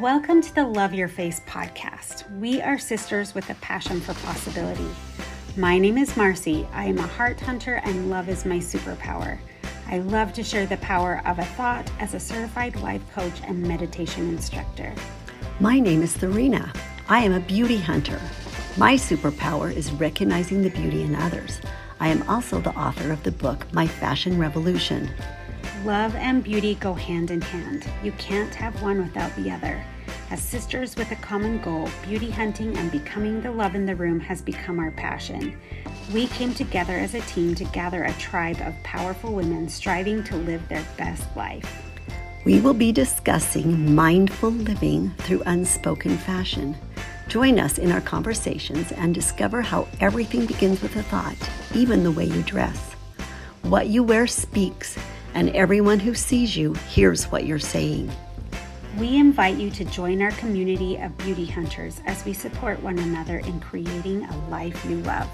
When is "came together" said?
36.28-36.92